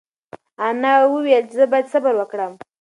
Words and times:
انا 0.67 0.91
وویل 1.13 1.43
چې 1.49 1.55
زه 1.59 1.65
باید 1.71 1.91
صبر 1.93 2.13
وکړم. 2.17 2.51